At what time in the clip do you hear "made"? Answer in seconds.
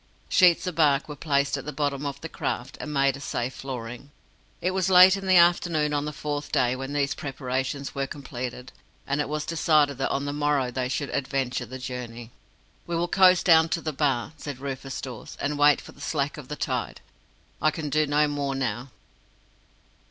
2.91-3.15